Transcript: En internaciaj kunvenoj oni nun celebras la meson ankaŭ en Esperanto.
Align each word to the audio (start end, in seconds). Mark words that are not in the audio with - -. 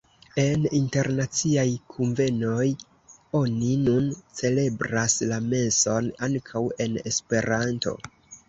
En 0.43 0.61
internaciaj 0.77 1.65
kunvenoj 1.95 2.65
oni 3.41 3.69
nun 3.83 4.09
celebras 4.41 5.19
la 5.33 5.41
meson 5.53 6.11
ankaŭ 6.31 6.65
en 6.89 7.01
Esperanto. 7.13 7.99